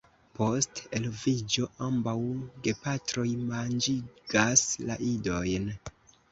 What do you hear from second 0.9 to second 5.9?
eloviĝo ambaŭ gepatroj manĝigas la idojn.